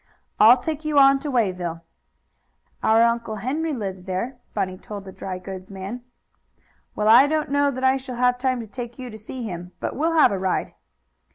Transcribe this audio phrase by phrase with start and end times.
[0.39, 1.83] "I'll take you on to Wayville."
[2.81, 6.03] "Our Uncle Henry lives there," Bunny told the dry goods man.
[6.95, 9.73] "Well, I don't know that I shall have time to take you to see him,
[9.79, 10.73] but we'll have a ride."